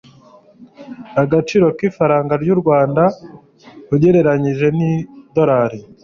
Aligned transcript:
agaciro 1.23 1.65
k'ifaranga 1.77 2.33
ry'u 2.41 2.57
Rwanda 2.61 3.03
ugereranyije 3.93 4.67
n'idolari 4.77 5.79